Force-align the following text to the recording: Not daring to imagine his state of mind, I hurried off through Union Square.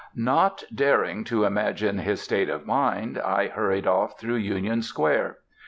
Not 0.15 0.63
daring 0.73 1.23
to 1.25 1.43
imagine 1.43 1.99
his 1.99 2.23
state 2.23 2.49
of 2.49 2.65
mind, 2.65 3.19
I 3.19 3.49
hurried 3.49 3.85
off 3.85 4.17
through 4.19 4.37
Union 4.37 4.81
Square. 4.81 5.37